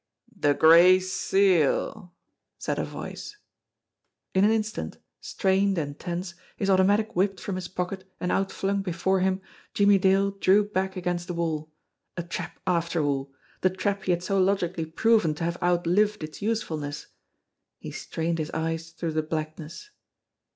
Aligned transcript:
"The 0.35 0.55
Gray 0.55 0.99
Seal!" 0.99 2.11
said 2.57 2.79
a 2.79 2.83
voice. 2.83 3.37
In 4.33 4.43
an 4.43 4.49
instant, 4.49 4.97
strained 5.19 5.77
and 5.77 5.99
tense, 5.99 6.33
his 6.57 6.71
automatic 6.71 7.15
whipped 7.15 7.39
from 7.39 7.53
his 7.53 7.67
pocket 7.67 8.05
and 8.19 8.31
outflung 8.31 8.81
before 8.81 9.19
him, 9.19 9.41
Jimmie 9.75 9.99
Dale 9.99 10.31
drew 10.31 10.63
back 10.67 10.95
against 10.97 11.27
the 11.27 11.35
wall. 11.35 11.69
A 12.17 12.23
trap 12.23 12.59
after 12.65 13.03
all! 13.03 13.31
The 13.61 13.69
trap 13.69 14.05
he 14.05 14.11
had 14.11 14.23
so 14.23 14.41
logically 14.41 14.87
proven 14.87 15.35
to 15.35 15.43
have 15.43 15.61
outlived 15.61 16.23
its 16.23 16.41
usefulness! 16.41 17.05
He 17.77 17.91
strained 17.91 18.39
his 18.39 18.49
ey*s 18.55 18.89
through 18.93 19.11
the 19.13 19.21
blackness. 19.21 19.91